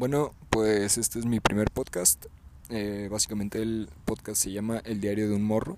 [0.00, 2.24] Bueno, pues este es mi primer podcast.
[2.70, 5.76] Eh, básicamente el podcast se llama El diario de un morro.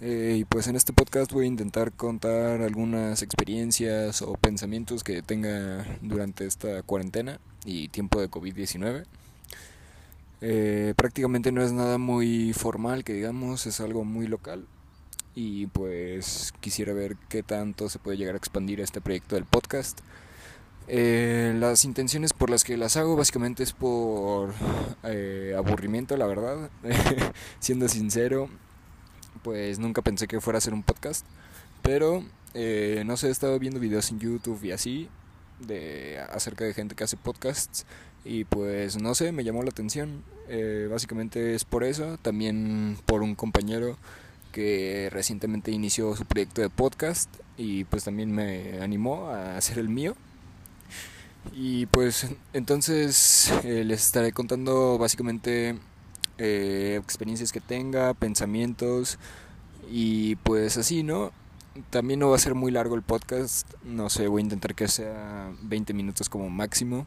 [0.00, 5.20] Eh, y pues en este podcast voy a intentar contar algunas experiencias o pensamientos que
[5.20, 9.04] tenga durante esta cuarentena y tiempo de COVID-19.
[10.40, 14.66] Eh, prácticamente no es nada muy formal, que digamos, es algo muy local.
[15.34, 20.00] Y pues quisiera ver qué tanto se puede llegar a expandir este proyecto del podcast.
[20.88, 24.52] Eh, las intenciones por las que las hago básicamente es por
[25.04, 26.70] eh, aburrimiento, la verdad.
[27.60, 28.48] Siendo sincero,
[29.42, 31.26] pues nunca pensé que fuera a ser un podcast.
[31.82, 35.08] Pero, eh, no sé, he estado viendo videos en YouTube y así
[35.60, 37.86] de acerca de gente que hace podcasts
[38.24, 40.24] y pues no sé, me llamó la atención.
[40.90, 43.96] básicamente es por eso, también por un compañero
[44.52, 49.88] que recientemente inició su proyecto de podcast y pues también me animó a hacer el
[49.88, 50.14] mío.
[51.52, 55.78] Y pues entonces eh, les estaré contando básicamente
[56.38, 59.18] eh, experiencias que tenga, pensamientos
[59.90, 61.32] y pues así, ¿no?
[61.90, 64.88] También no va a ser muy largo el podcast, no sé, voy a intentar que
[64.88, 67.06] sea 20 minutos como máximo.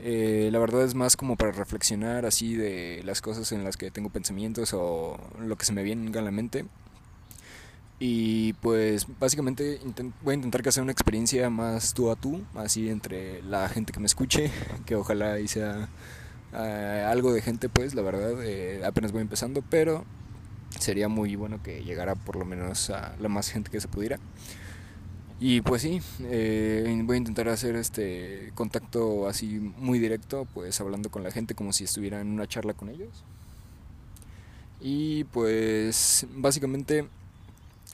[0.00, 3.90] Eh, la verdad es más como para reflexionar así de las cosas en las que
[3.90, 6.66] tengo pensamientos o lo que se me viene a la mente.
[8.00, 9.80] Y pues básicamente
[10.22, 13.92] voy a intentar que sea una experiencia más tú a tú, así entre la gente
[13.92, 14.52] que me escuche,
[14.86, 15.88] que ojalá y sea
[16.52, 20.04] eh, algo de gente pues, la verdad, eh, apenas voy empezando, pero
[20.78, 24.20] sería muy bueno que llegara por lo menos a la más gente que se pudiera.
[25.40, 31.10] Y pues sí, eh, voy a intentar hacer este contacto así muy directo, pues hablando
[31.10, 33.24] con la gente como si estuviera en una charla con ellos.
[34.80, 37.08] Y pues básicamente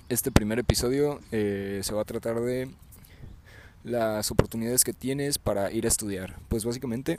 [0.08, 2.69] este primer episodio eh, se va a tratar de
[3.84, 6.36] las oportunidades que tienes para ir a estudiar.
[6.48, 7.19] Pues básicamente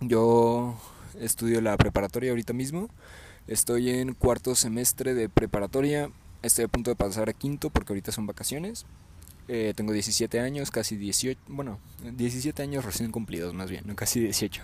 [0.00, 0.78] yo
[1.20, 2.88] estudio la preparatoria ahorita mismo.
[3.46, 6.10] Estoy en cuarto semestre de preparatoria.
[6.42, 8.86] Estoy a punto de pasar a quinto porque ahorita son vacaciones.
[9.48, 14.20] Eh, tengo 17 años, casi 18, bueno, 17 años recién cumplidos más bien, no casi
[14.20, 14.62] 18.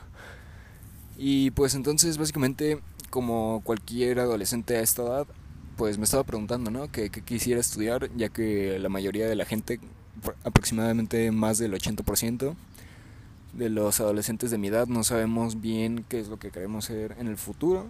[1.17, 2.79] Y pues entonces básicamente
[3.11, 5.27] como cualquier adolescente a esta edad,
[5.79, 6.91] pues me estaba preguntando, ¿no?
[6.91, 9.79] Que, quisiera estudiar, ya que la mayoría de la gente,
[10.43, 12.57] aproximadamente más del 80%
[13.53, 17.15] de los adolescentes de mi edad, no sabemos bien qué es lo que queremos ser
[17.21, 17.87] en el futuro.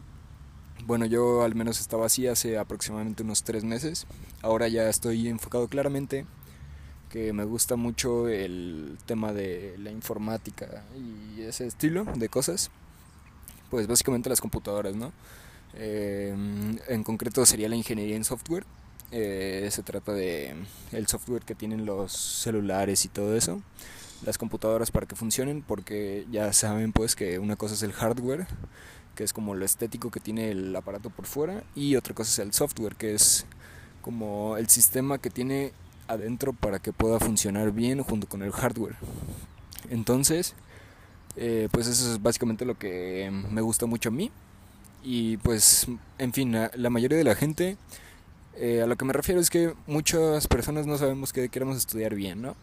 [0.86, 4.06] Bueno, yo al menos estaba así hace aproximadamente unos tres meses.
[4.42, 6.26] Ahora ya estoy enfocado claramente
[7.08, 12.70] que me gusta mucho el tema de la informática y ese estilo de cosas.
[13.70, 15.10] Pues básicamente las computadoras, ¿no?
[15.74, 16.34] Eh,
[16.88, 18.64] en concreto sería la ingeniería en software.
[19.10, 20.54] Eh, se trata de
[20.92, 23.62] el software que tienen los celulares y todo eso,
[24.24, 28.46] las computadoras para que funcionen, porque ya saben pues que una cosa es el hardware,
[29.14, 32.38] que es como lo estético que tiene el aparato por fuera, y otra cosa es
[32.46, 33.46] el software, que es
[34.02, 35.72] como el sistema que tiene
[36.06, 38.96] adentro para que pueda funcionar bien junto con el hardware.
[39.90, 40.54] Entonces,
[41.36, 44.30] eh, pues eso es básicamente lo que me gusta mucho a mí.
[45.10, 45.86] Y pues,
[46.18, 47.78] en fin, la mayoría de la gente,
[48.58, 52.14] eh, a lo que me refiero es que muchas personas no sabemos que queremos estudiar
[52.14, 52.56] bien, ¿no?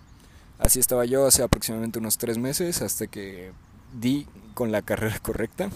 [0.59, 3.51] Así estaba yo hace aproximadamente unos tres meses hasta que
[3.99, 5.71] di con la carrera correcta.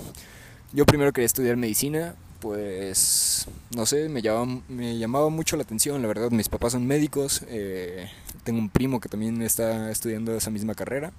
[0.72, 6.00] Yo primero quería estudiar medicina, pues no sé, me llamaba, me llamaba mucho la atención,
[6.04, 8.12] la verdad, mis papás son médicos, eh,
[8.44, 11.14] tengo un primo que también está estudiando esa misma carrera,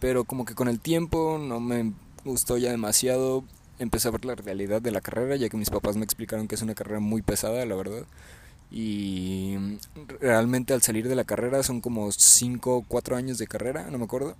[0.00, 1.92] pero como que con el tiempo no me
[2.24, 3.44] gustó ya demasiado
[3.78, 6.54] empecé a ver la realidad de la carrera, ya que mis papás me explicaron que
[6.54, 8.04] es una carrera muy pesada, la verdad.
[8.70, 9.56] Y
[10.20, 13.98] realmente al salir de la carrera son como 5 o 4 años de carrera, no
[13.98, 14.36] me acuerdo.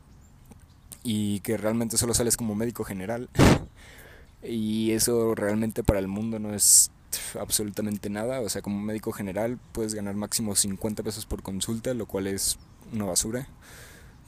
[1.02, 3.28] Y que realmente solo sales como médico general.
[4.42, 6.90] y eso realmente para el mundo no es
[7.38, 8.40] absolutamente nada.
[8.40, 12.58] O sea, como médico general puedes ganar máximo 50 pesos por consulta, lo cual es
[12.92, 13.46] una basura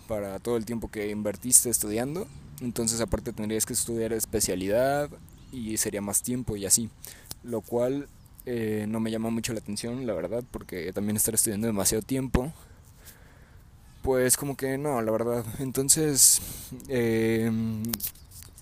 [0.07, 2.27] para todo el tiempo que invertiste estudiando.
[2.61, 5.11] Entonces aparte tendrías que estudiar especialidad
[5.53, 6.91] y sería más tiempo y así.
[7.43, 8.09] Lo cual
[8.47, 12.53] eh, no me llama mucho la atención, la verdad, porque también estar estudiando demasiado tiempo.
[14.03, 15.45] Pues como que no, la verdad.
[15.59, 16.41] Entonces,
[16.89, 17.51] eh,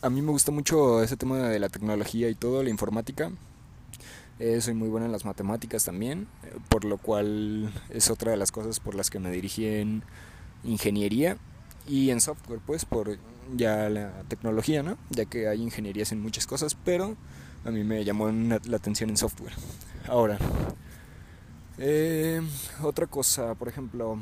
[0.01, 3.31] a mí me gusta mucho ese tema de la tecnología y todo, la informática.
[4.39, 6.27] Eh, soy muy buena en las matemáticas también,
[6.69, 10.03] por lo cual es otra de las cosas por las que me dirigí en
[10.65, 11.37] ingeniería
[11.87, 13.19] y en software, pues por
[13.55, 14.97] ya la tecnología, ¿no?
[15.11, 17.17] Ya que hay ingenierías en muchas cosas, pero
[17.65, 19.53] a mí me llamó la atención en software.
[20.09, 20.39] Ahora,
[21.79, 22.41] eh,
[22.83, 24.19] otra cosa, por ejemplo,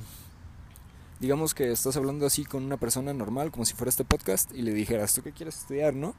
[1.20, 4.62] digamos que estás hablando así con una persona normal, como si fuera este podcast, y
[4.62, 6.14] le dijeras, ¿tú qué quieres estudiar, no?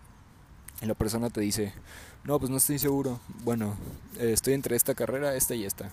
[0.82, 1.74] Y la persona te dice,
[2.24, 3.20] no, pues no estoy seguro.
[3.44, 3.76] Bueno,
[4.20, 5.92] eh, estoy entre esta carrera, esta y esta.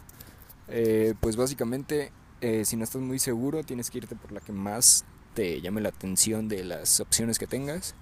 [0.69, 4.53] Eh, pues básicamente, eh, si no estás muy seguro, tienes que irte por la que
[4.53, 5.05] más
[5.35, 7.95] te llame la atención de las opciones que tengas.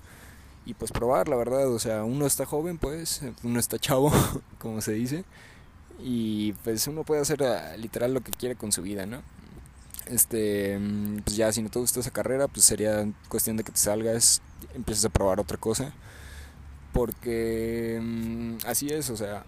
[0.67, 4.12] Y pues probar, la verdad, o sea, uno está joven, pues, uno está chavo,
[4.58, 5.25] como se dice.
[6.00, 9.23] Y pues uno puede hacer ah, literal lo que quiere con su vida, ¿no?
[10.06, 13.73] Este, mm, pues ya si no te gusta esa carrera, pues sería cuestión de que
[13.73, 14.43] te salgas,
[14.75, 15.93] empieces a probar otra cosa.
[16.93, 19.44] Porque mm, así es, o sea,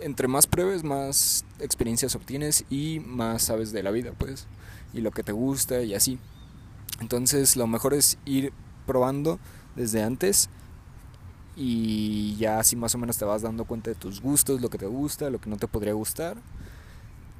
[0.00, 4.46] entre más pruebes, más experiencias obtienes y más sabes de la vida, pues,
[4.92, 6.18] y lo que te gusta y así.
[7.00, 8.52] Entonces, lo mejor es ir
[8.86, 9.38] probando
[9.76, 10.48] desde antes
[11.56, 14.78] y ya así más o menos te vas dando cuenta de tus gustos, lo que
[14.78, 16.36] te gusta, lo que no te podría gustar.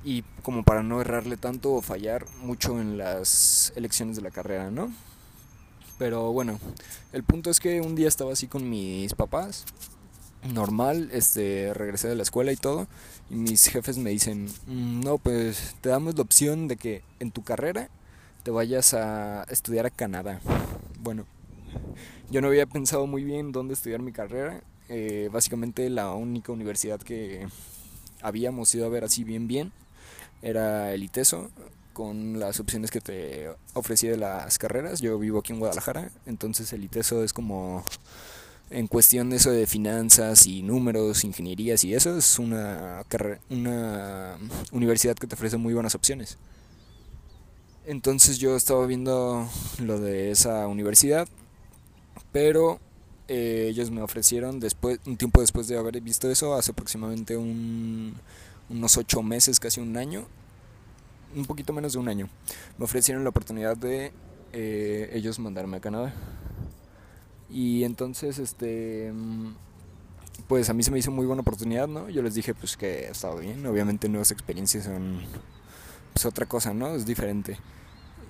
[0.05, 4.71] Y como para no errarle tanto o fallar mucho en las elecciones de la carrera,
[4.71, 4.93] ¿no?
[5.99, 6.59] Pero bueno,
[7.13, 9.67] el punto es que un día estaba así con mis papás,
[10.45, 12.87] normal, este, regresé de la escuela y todo,
[13.31, 17.31] y mis jefes me dicen, mm, no, pues te damos la opción de que en
[17.31, 17.89] tu carrera
[18.43, 20.41] te vayas a estudiar a Canadá.
[21.01, 21.27] Bueno,
[22.31, 27.01] yo no había pensado muy bien dónde estudiar mi carrera, eh, básicamente la única universidad
[27.01, 27.47] que
[28.23, 29.73] habíamos ido a ver así bien bien
[30.43, 31.51] era el ITESO,
[31.93, 35.01] con las opciones que te ofrecía de las carreras.
[35.01, 37.85] Yo vivo aquí en Guadalajara, entonces el ITESO es como
[38.71, 43.05] en cuestión de eso de finanzas y números, ingenierías y eso, es una,
[43.51, 44.39] una
[44.71, 46.39] universidad que te ofrece muy buenas opciones.
[47.85, 49.49] Entonces yo estaba viendo
[49.81, 51.29] lo de esa universidad,
[52.31, 52.79] pero
[53.27, 58.15] eh, ellos me ofrecieron después, un tiempo después de haber visto eso, hace aproximadamente un,
[58.69, 60.27] unos ocho meses, casi un año,
[61.35, 62.29] un poquito menos de un año,
[62.79, 64.13] me ofrecieron la oportunidad de
[64.53, 66.15] eh, ellos mandarme a Canadá.
[67.51, 69.13] Y entonces, este,
[70.49, 72.09] pues a mí se me hizo muy buena oportunidad, ¿no?
[72.09, 75.21] Yo les dije pues que estaba bien, obviamente nuevas experiencias son
[76.13, 76.95] pues otra cosa, ¿no?
[76.95, 77.59] Es diferente.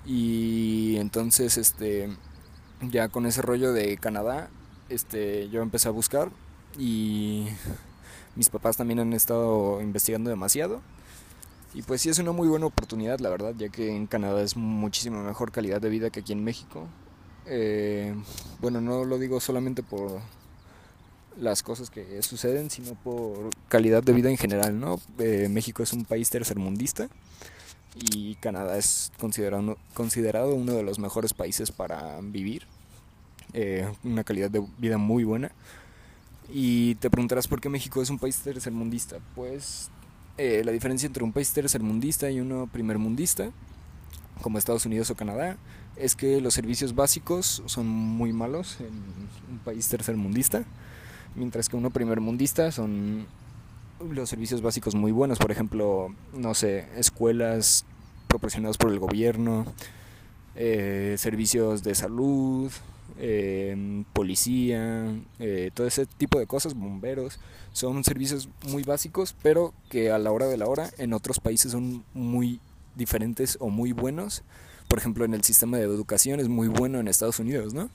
[0.05, 2.09] Y entonces, este,
[2.81, 4.49] ya con ese rollo de Canadá,
[4.89, 6.31] este, yo empecé a buscar
[6.77, 7.47] y
[8.35, 10.81] mis papás también han estado investigando demasiado
[11.73, 14.57] y pues sí es una muy buena oportunidad, la verdad, ya que en Canadá es
[14.57, 16.87] muchísima mejor calidad de vida que aquí en México.
[17.45, 18.15] Eh,
[18.59, 20.21] bueno, no lo digo solamente por
[21.37, 24.99] las cosas que suceden, sino por calidad de vida en general, ¿no?
[25.17, 27.09] Eh, México es un país tercermundista
[27.95, 32.63] y Canadá es considerado, considerado uno de los mejores países para vivir.
[33.53, 35.51] Eh, una calidad de vida muy buena.
[36.53, 39.17] Y te preguntarás por qué México es un país tercermundista.
[39.35, 39.89] Pues
[40.37, 43.51] eh, la diferencia entre un país tercermundista y uno primermundista,
[44.41, 45.57] como Estados Unidos o Canadá,
[45.95, 48.93] es que los servicios básicos son muy malos en
[49.51, 50.63] un país tercermundista,
[51.35, 53.25] mientras que uno primermundista son
[54.09, 57.85] los servicios básicos muy buenos, por ejemplo, no sé, escuelas
[58.27, 59.65] proporcionadas por el gobierno,
[60.55, 62.71] eh, servicios de salud,
[63.19, 67.39] eh, policía, eh, todo ese tipo de cosas, bomberos,
[67.73, 71.71] son servicios muy básicos, pero que a la hora de la hora en otros países
[71.71, 72.59] son muy
[72.95, 74.43] diferentes o muy buenos.
[74.91, 77.89] Por ejemplo, en el sistema de educación es muy bueno en Estados Unidos, ¿no?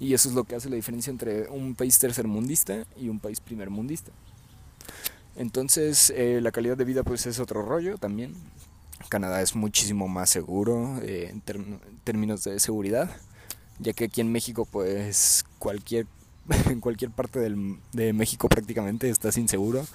[0.00, 3.38] Y eso es lo que hace la diferencia entre un país tercermundista y un país
[3.38, 4.10] primermundista.
[5.36, 8.34] Entonces, eh, la calidad de vida pues es otro rollo también.
[9.08, 11.40] Canadá es muchísimo más seguro en
[12.02, 13.08] términos de seguridad
[13.78, 16.06] ya que aquí en México pues cualquier
[16.70, 19.86] en cualquier parte del, de México prácticamente estás inseguro,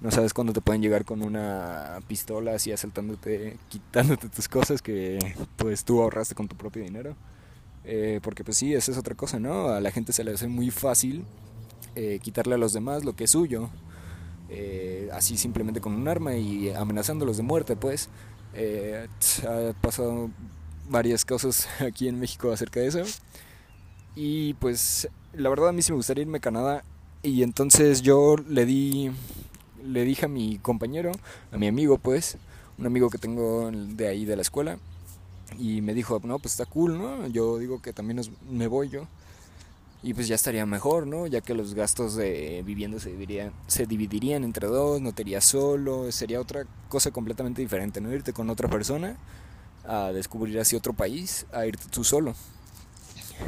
[0.00, 5.18] no sabes cuándo te pueden llegar con una pistola así asaltándote, quitándote tus cosas que
[5.56, 7.16] pues tú ahorraste con tu propio dinero.
[7.88, 9.68] Eh, porque pues sí, esa es otra cosa, ¿no?
[9.68, 11.24] A la gente se le hace muy fácil
[11.94, 13.70] eh, quitarle a los demás lo que es suyo,
[14.48, 18.08] eh, así simplemente con un arma y amenazándolos de muerte, pues.
[19.44, 20.30] ha pasado
[20.88, 23.02] varias cosas aquí en México acerca de eso.
[24.16, 26.84] Y pues la verdad a mí sí me gustaría irme a Canadá.
[27.22, 29.10] Y entonces yo le di,
[29.84, 31.12] le dije a mi compañero,
[31.52, 32.38] a mi amigo pues,
[32.78, 34.78] un amigo que tengo de ahí de la escuela.
[35.58, 37.26] Y me dijo, no, pues está cool, ¿no?
[37.28, 39.06] Yo digo que también me voy yo.
[40.02, 41.26] Y pues ya estaría mejor, ¿no?
[41.26, 45.44] Ya que los gastos de vivienda se dividirían, se dividirían entre dos, no te irías
[45.44, 48.12] solo, sería otra cosa completamente diferente, ¿no?
[48.12, 49.16] Irte con otra persona
[49.84, 52.34] a descubrir así otro país, a irte tú solo.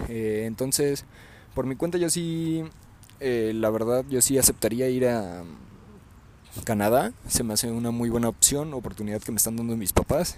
[0.08, 1.04] Eh, entonces,
[1.58, 2.62] por mi cuenta yo sí,
[3.18, 5.42] eh, la verdad, yo sí aceptaría ir a
[6.62, 7.12] Canadá.
[7.26, 10.36] Se me hace una muy buena opción, oportunidad que me están dando mis papás.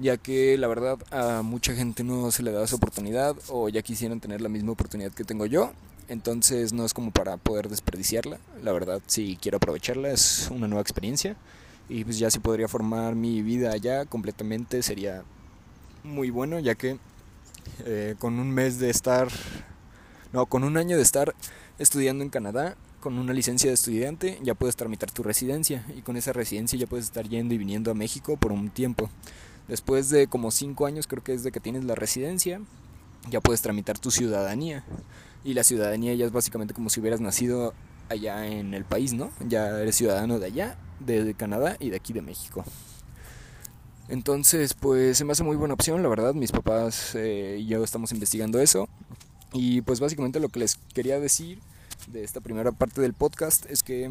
[0.00, 3.82] ya que la verdad a mucha gente no se le da esa oportunidad o ya
[3.82, 5.72] quisieran tener la misma oportunidad que tengo yo.
[6.08, 8.38] Entonces no es como para poder desperdiciarla.
[8.64, 11.36] La verdad, si quiero aprovecharla, es una nueva experiencia.
[11.90, 15.24] Y pues ya si podría formar mi vida allá completamente sería
[16.04, 16.96] muy bueno, ya que
[17.84, 19.28] eh, con un mes de estar,
[20.32, 21.34] no, con un año de estar
[21.78, 25.84] estudiando en Canadá, con una licencia de estudiante, ya puedes tramitar tu residencia.
[25.96, 29.10] Y con esa residencia ya puedes estar yendo y viniendo a México por un tiempo.
[29.68, 32.60] Después de como 5 años, creo que es de que tienes la residencia,
[33.30, 34.84] ya puedes tramitar tu ciudadanía.
[35.44, 37.74] Y la ciudadanía ya es básicamente como si hubieras nacido
[38.08, 39.30] allá en el país, ¿no?
[39.46, 42.64] Ya eres ciudadano de allá, de Canadá y de aquí de México.
[44.08, 46.34] Entonces, pues se me hace muy buena opción, la verdad.
[46.34, 48.88] Mis papás eh, y yo estamos investigando eso.
[49.52, 51.58] Y pues básicamente lo que les quería decir
[52.08, 54.10] de esta primera parte del podcast es que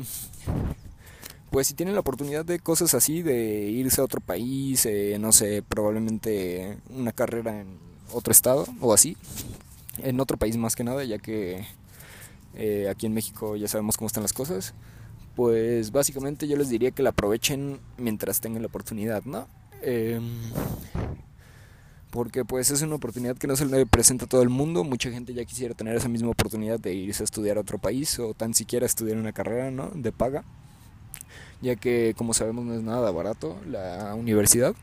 [1.52, 5.34] pues si tienen la oportunidad de cosas así, de irse a otro país, eh, no
[5.34, 7.78] sé, probablemente una carrera en
[8.14, 9.18] otro estado o así,
[9.98, 11.66] en otro país más que nada, ya que
[12.56, 14.74] eh, aquí en México ya sabemos cómo están las cosas,
[15.36, 19.46] pues básicamente yo les diría que la aprovechen mientras tengan la oportunidad, ¿no?
[19.82, 20.24] Em,
[22.12, 25.10] porque pues es una oportunidad que no se le presenta a todo el mundo, mucha
[25.10, 28.34] gente ya quisiera tener esa misma oportunidad de irse a estudiar a otro país o
[28.34, 29.90] tan siquiera estudiar una carrera, ¿no?
[29.96, 30.44] De paga
[31.62, 34.76] ya que como sabemos no es nada barato la universidad.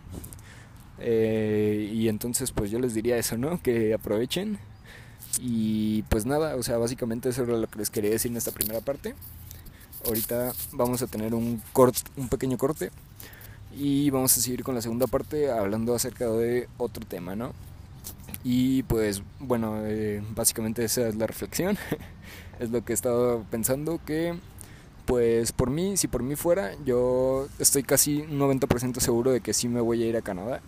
[1.01, 3.61] Eh, y entonces pues yo les diría eso, ¿no?
[3.63, 4.59] Que aprovechen.
[5.41, 8.53] Y pues nada, o sea, básicamente eso era lo que les quería decir en esta
[8.53, 9.15] primera parte.
[10.07, 12.91] Ahorita vamos a tener un, corte, un pequeño corte
[13.79, 17.53] y vamos a seguir con la segunda parte hablando acerca de otro tema, ¿no?
[18.43, 21.79] Y pues bueno, eh, básicamente esa es la reflexión,
[22.61, 24.37] es lo que he estado pensando que
[25.07, 29.55] pues por mí, si por mí fuera, yo estoy casi un 90% seguro de que
[29.55, 30.61] sí me voy a ir a Canadá.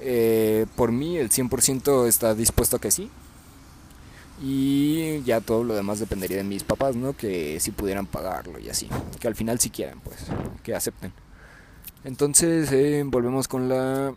[0.00, 3.10] Eh, por mí el 100% está dispuesto a que sí.
[4.42, 7.16] Y ya todo lo demás dependería de mis papás, ¿no?
[7.16, 8.88] Que si pudieran pagarlo y así.
[9.20, 10.16] Que al final si quieran, pues,
[10.64, 11.12] que acepten.
[12.04, 14.14] Entonces eh, volvemos con la...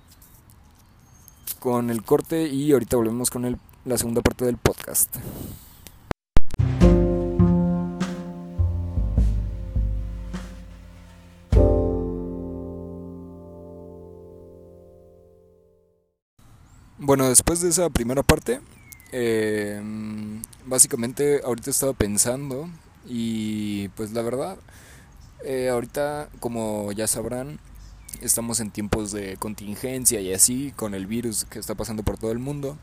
[1.59, 5.15] Con el corte y ahorita volvemos con el, la segunda parte del podcast.
[17.05, 18.61] Bueno, después de esa primera parte,
[19.11, 19.81] eh,
[20.65, 22.69] básicamente ahorita estaba pensando
[23.05, 24.57] y pues la verdad,
[25.43, 27.59] eh, ahorita como ya sabrán,
[28.21, 32.31] estamos en tiempos de contingencia y así con el virus que está pasando por todo
[32.31, 32.77] el mundo.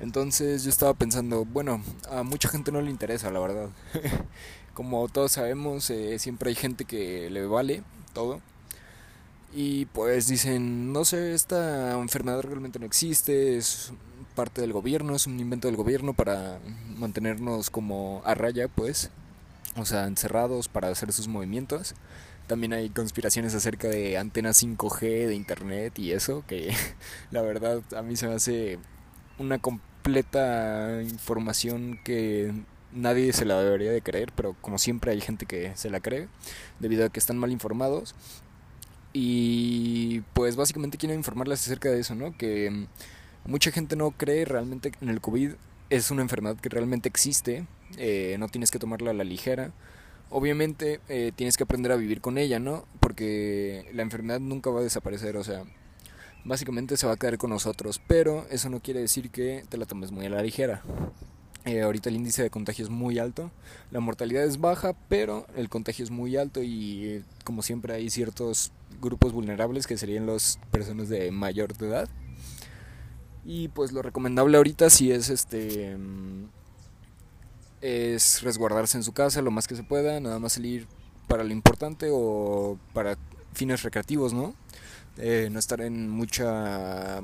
[0.00, 3.70] Entonces yo estaba pensando, bueno, a mucha gente no le interesa, la verdad.
[4.74, 7.82] como todos sabemos, eh, siempre hay gente que le vale
[8.12, 8.40] todo
[9.52, 13.92] y pues dicen, no sé, esta enfermedad realmente no existe, es
[14.34, 16.60] parte del gobierno, es un invento del gobierno para
[16.96, 19.10] mantenernos como a raya, pues,
[19.76, 21.94] o sea, encerrados para hacer sus movimientos.
[22.48, 26.74] También hay conspiraciones acerca de antenas 5G, de internet y eso, que
[27.30, 28.78] la verdad a mí se me hace
[29.38, 32.52] una completa información que
[32.92, 36.28] nadie se la debería de creer, pero como siempre hay gente que se la cree,
[36.80, 38.16] debido a que están mal informados
[39.12, 42.36] y pues básicamente quiero informarles acerca de eso, ¿no?
[42.36, 42.86] Que
[43.46, 45.52] mucha gente no cree realmente en el COVID.
[45.90, 47.66] Es una enfermedad que realmente existe.
[47.96, 49.72] Eh, no tienes que tomarla a la ligera.
[50.30, 52.84] Obviamente eh, tienes que aprender a vivir con ella, ¿no?
[53.00, 55.64] Porque la enfermedad nunca va a desaparecer, o sea,
[56.44, 58.00] básicamente se va a quedar con nosotros.
[58.06, 60.82] Pero eso no quiere decir que te la tomes muy a la ligera.
[61.64, 63.50] Eh, ahorita el índice de contagio es muy alto,
[63.90, 68.72] la mortalidad es baja, pero el contagio es muy alto y como siempre hay ciertos
[69.02, 72.08] grupos vulnerables que serían las personas de mayor edad.
[73.44, 75.96] Y pues lo recomendable ahorita sí es este
[77.80, 80.86] es resguardarse en su casa lo más que se pueda, nada más salir
[81.26, 83.16] para lo importante o para
[83.52, 84.54] fines recreativos, ¿no?
[85.20, 87.20] Eh, no estar en mucha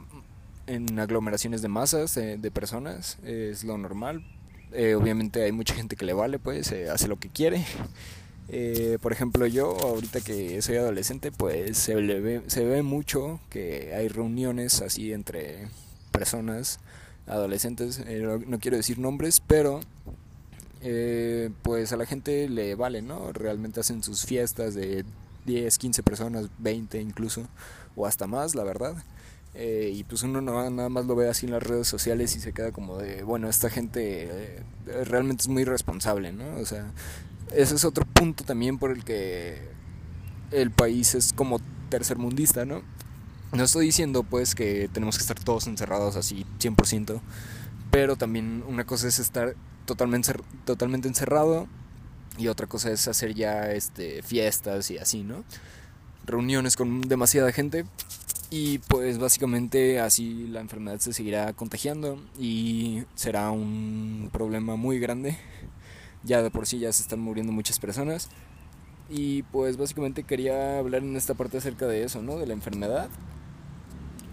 [0.66, 4.24] en aglomeraciones de masas eh, de personas es lo normal
[4.72, 7.64] eh, obviamente hay mucha gente que le vale pues hace lo que quiere
[9.00, 14.08] por ejemplo yo ahorita que soy adolescente pues se, ve, se ve mucho que hay
[14.08, 15.68] reuniones así entre
[16.10, 16.80] personas
[17.28, 18.02] adolescentes
[18.46, 19.82] no, quiero decir nombres pero
[21.62, 25.04] pues a la gente le vale no realmente hacen sus fiestas de
[25.46, 27.48] 10 15 personas 20 incluso
[27.96, 28.96] o hasta más la verdad
[29.54, 32.40] eh, y pues uno no, nada más lo ve así en las redes sociales y
[32.40, 34.62] se queda como de, bueno, esta gente eh,
[35.04, 36.56] realmente es muy responsable, ¿no?
[36.56, 36.90] O sea,
[37.54, 39.60] ese es otro punto también por el que
[40.50, 42.82] el país es como tercermundista, ¿no?
[43.52, 47.20] No estoy diciendo pues que tenemos que estar todos encerrados así 100%,
[47.92, 50.32] pero también una cosa es estar totalmente,
[50.64, 51.66] totalmente encerrado
[52.38, 55.44] y otra cosa es hacer ya este, fiestas y así, ¿no?
[56.26, 57.84] Reuniones con demasiada gente
[58.50, 65.36] y pues básicamente así la enfermedad se seguirá contagiando y será un problema muy grande.
[66.22, 68.28] Ya de por sí ya se están muriendo muchas personas.
[69.10, 72.38] Y pues básicamente quería hablar en esta parte acerca de eso, ¿no?
[72.38, 73.08] De la enfermedad.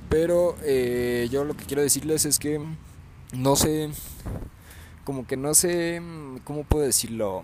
[0.10, 2.62] Pero eh, yo lo que quiero decirles es que
[3.34, 3.90] no sé,
[5.04, 6.02] como que no sé,
[6.44, 7.44] ¿cómo puedo decirlo?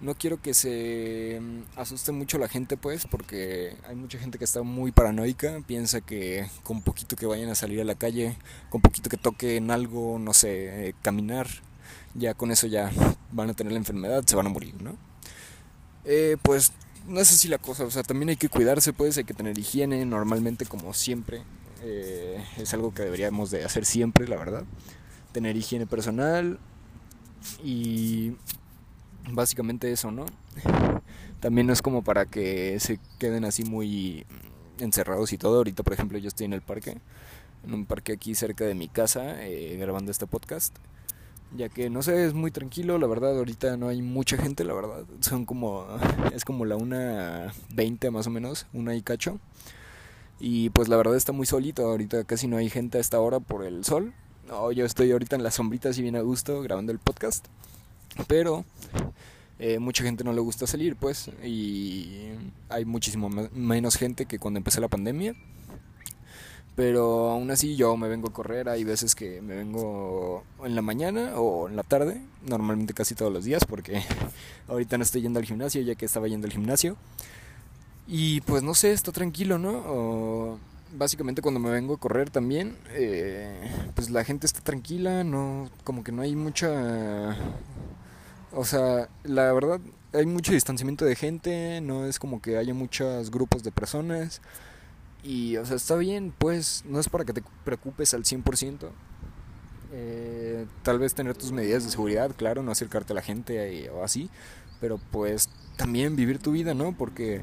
[0.00, 4.44] No quiero que se mm, asuste mucho la gente, pues, porque hay mucha gente que
[4.44, 5.60] está muy paranoica.
[5.66, 8.36] Piensa que con poquito que vayan a salir a la calle,
[8.70, 11.48] con poquito que toquen algo, no sé, eh, caminar,
[12.14, 12.90] ya con eso ya
[13.32, 14.96] van a tener la enfermedad, se van a morir, ¿no?
[16.04, 16.72] Eh, pues
[17.06, 19.58] no es así la cosa, o sea, también hay que cuidarse, pues, hay que tener
[19.58, 21.42] higiene, normalmente, como siempre.
[21.82, 24.64] Eh, es algo que deberíamos de hacer siempre, la verdad.
[25.34, 26.58] Tener higiene personal
[27.62, 28.36] y
[29.30, 30.26] básicamente eso, ¿no?
[31.40, 34.24] También no es como para que se queden así muy
[34.78, 35.56] encerrados y todo.
[35.56, 36.98] Ahorita, por ejemplo, yo estoy en el parque,
[37.66, 40.74] en un parque aquí cerca de mi casa, eh, grabando este podcast.
[41.56, 44.74] Ya que, no sé, es muy tranquilo, la verdad, ahorita no hay mucha gente, la
[44.74, 45.04] verdad.
[45.20, 45.86] Son como,
[46.34, 49.38] es como la una veinte más o menos, una y cacho.
[50.40, 53.40] Y pues la verdad está muy solito, ahorita casi no hay gente a esta hora
[53.40, 54.14] por el sol.
[54.48, 57.46] No, yo estoy ahorita en las sombritas y bien a gusto grabando el podcast.
[58.28, 58.64] Pero
[59.58, 62.28] eh, mucha gente no le gusta salir, pues, y
[62.68, 65.34] hay muchísimo menos gente que cuando empecé la pandemia.
[66.76, 70.82] Pero aún así yo me vengo a correr, hay veces que me vengo en la
[70.82, 74.02] mañana o en la tarde, normalmente casi todos los días, porque
[74.68, 76.96] ahorita no estoy yendo al gimnasio, ya que estaba yendo al gimnasio.
[78.08, 80.58] Y pues no sé, está tranquilo, ¿no?
[80.96, 86.04] Básicamente cuando me vengo a correr también, eh, pues la gente está tranquila, no, como
[86.04, 87.36] que no hay mucha
[88.56, 89.80] o sea, la verdad,
[90.12, 94.40] hay mucho distanciamiento de gente, no es como que haya muchos grupos de personas.
[95.24, 98.90] Y, o sea, está bien, pues, no es para que te preocupes al 100%.
[99.92, 104.04] Eh, tal vez tener tus medidas de seguridad, claro, no acercarte a la gente o
[104.04, 104.30] así.
[104.80, 106.96] Pero pues también vivir tu vida, ¿no?
[106.96, 107.42] Porque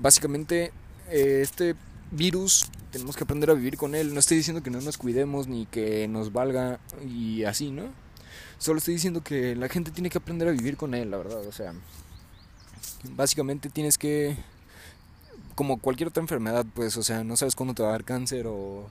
[0.00, 0.72] básicamente
[1.10, 1.74] eh, este
[2.10, 4.14] virus tenemos que aprender a vivir con él.
[4.14, 7.84] No estoy diciendo que no nos cuidemos ni que nos valga y así, ¿no?
[8.58, 11.46] Solo estoy diciendo que la gente tiene que aprender a vivir con él, la verdad.
[11.46, 11.74] O sea,
[13.10, 14.36] básicamente tienes que,
[15.54, 18.46] como cualquier otra enfermedad, pues, o sea, no sabes cuándo te va a dar cáncer
[18.46, 18.88] o...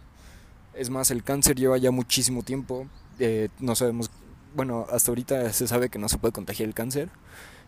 [0.74, 2.88] Es más, el cáncer lleva ya muchísimo tiempo.
[3.20, 4.12] Eh, no sabemos,
[4.56, 7.10] bueno, hasta ahorita se sabe que no se puede contagiar el cáncer.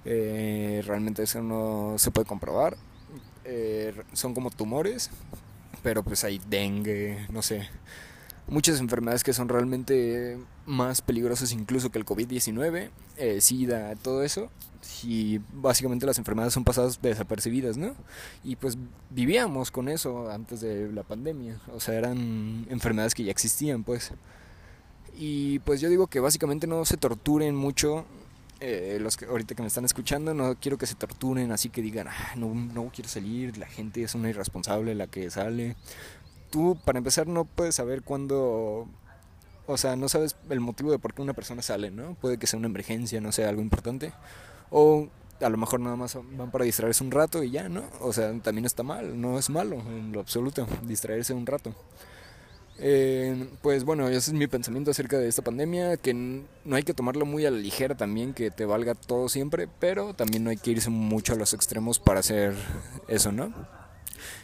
[0.05, 2.77] Eh, realmente eso no se puede comprobar.
[3.45, 5.09] Eh, son como tumores,
[5.83, 7.67] pero pues hay dengue, no sé
[8.49, 14.49] muchas enfermedades que son realmente más peligrosas incluso que el COVID-19, eh, SIDA, todo eso.
[15.03, 17.95] Y básicamente las enfermedades son pasadas desapercibidas, ¿no?
[18.43, 18.77] Y pues
[19.09, 21.59] vivíamos con eso antes de la pandemia.
[21.73, 24.11] O sea, eran enfermedades que ya existían, pues.
[25.17, 28.05] Y pues yo digo que básicamente no se torturen mucho.
[28.61, 31.81] Eh, los que ahorita que me están escuchando, no quiero que se torturen así que
[31.81, 35.77] digan, ah, no, no quiero salir, la gente es una irresponsable la que sale,
[36.49, 38.87] tú, para empezar, no puedes saber cuándo,
[39.65, 42.15] o sea, no sabes el motivo de por qué una persona sale, ¿no?
[42.15, 44.11] Puede que sea una emergencia, no sea algo importante,
[44.71, 45.07] o
[45.39, 47.83] a lo mejor nada más van para distraerse un rato y ya, ¿no?
[48.01, 51.73] O sea, también está mal, no es malo en lo absoluto, distraerse un rato.
[52.81, 56.93] Eh, pues bueno, ese es mi pensamiento acerca de esta pandemia, que no hay que
[56.93, 60.57] tomarlo muy a la ligera también, que te valga todo siempre, pero también no hay
[60.57, 62.53] que irse mucho a los extremos para hacer
[63.07, 63.53] eso, ¿no?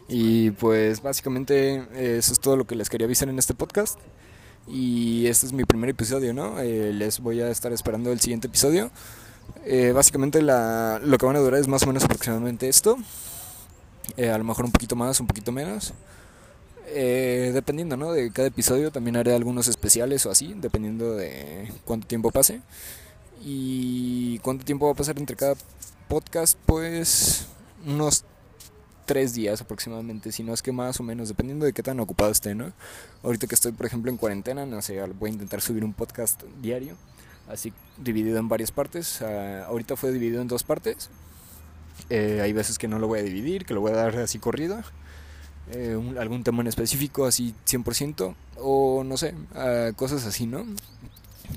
[0.07, 3.99] Y pues básicamente eso es todo lo que les quería avisar en este podcast.
[4.67, 6.59] Y este es mi primer episodio, ¿no?
[6.59, 8.89] Eh, les voy a estar esperando el siguiente episodio.
[9.63, 12.97] Eh, básicamente la, lo que van a durar es más o menos aproximadamente esto.
[14.17, 15.93] Eh, a lo mejor un poquito más, un poquito menos.
[16.93, 18.11] Dependiendo, ¿no?
[18.11, 22.61] De cada episodio también haré algunos especiales o así, dependiendo de cuánto tiempo pase.
[23.43, 25.55] Y cuánto tiempo va a pasar entre cada
[26.07, 27.45] podcast, pues
[27.85, 28.23] unos
[29.05, 32.31] tres días aproximadamente, si no es que más o menos, dependiendo de qué tan ocupado
[32.31, 32.73] esté, ¿no?
[33.23, 36.41] Ahorita que estoy, por ejemplo, en cuarentena, no sé, voy a intentar subir un podcast
[36.61, 36.95] diario,
[37.47, 39.21] así dividido en varias partes.
[39.21, 41.09] Ah, ahorita fue dividido en dos partes.
[42.09, 44.39] Eh, hay veces que no lo voy a dividir, que lo voy a dar así
[44.39, 44.81] corrido.
[45.71, 49.33] Eh, algún tema en específico, así 100%, o no sé,
[49.95, 50.65] cosas así, ¿no?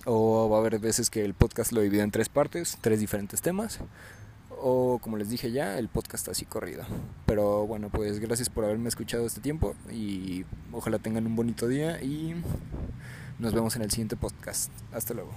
[0.05, 3.42] O va a haber veces que el podcast lo divido en tres partes, tres diferentes
[3.42, 3.81] temas
[4.61, 6.85] o como les dije ya, el podcast así corrido.
[7.27, 12.03] Pero bueno, pues gracias por haberme escuchado este tiempo y ojalá tengan un bonito día
[12.03, 12.35] y
[13.38, 14.71] nos vemos en el siguiente podcast.
[14.92, 15.33] Hasta luego.